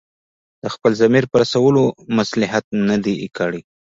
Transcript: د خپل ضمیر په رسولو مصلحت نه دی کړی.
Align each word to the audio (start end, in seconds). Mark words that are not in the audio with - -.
د 0.61 0.63
خپل 0.73 0.91
ضمیر 1.01 1.25
په 1.31 1.37
رسولو 1.43 1.83
مصلحت 2.17 2.65
نه 2.89 2.97
دی 3.03 3.15
کړی. 3.37 3.61